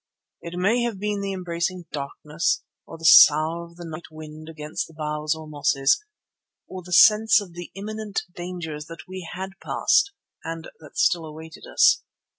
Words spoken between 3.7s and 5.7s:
the night wind amongst the boughs and